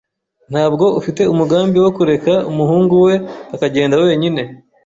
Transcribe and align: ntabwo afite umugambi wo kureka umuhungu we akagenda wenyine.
ntabwo 0.51 0.85
afite 0.99 1.21
umugambi 1.33 1.77
wo 1.83 1.91
kureka 1.97 2.33
umuhungu 2.51 2.93
we 3.05 3.15
akagenda 3.55 3.95
wenyine. 4.05 4.41